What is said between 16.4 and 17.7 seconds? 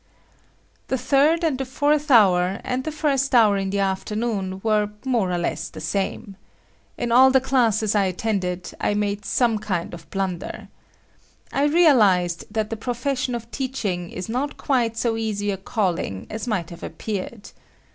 might have appeared.